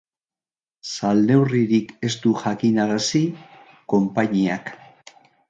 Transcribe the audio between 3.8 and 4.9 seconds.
konpainiak.